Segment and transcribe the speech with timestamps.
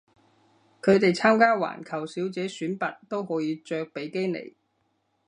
[0.81, 4.55] 佢哋參加環球小姐選拔都可以着比基尼